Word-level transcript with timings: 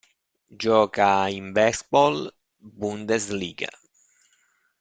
Gioca 0.61 1.11
in 1.29 1.51
Basketball-Bundesliga. 1.53 3.69